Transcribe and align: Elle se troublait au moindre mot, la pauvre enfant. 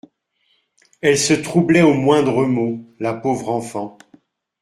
Elle 1.01 1.19
se 1.19 1.33
troublait 1.35 1.83
au 1.83 1.93
moindre 1.93 2.43
mot, 2.47 2.83
la 2.99 3.13
pauvre 3.13 3.49
enfant. 3.49 3.99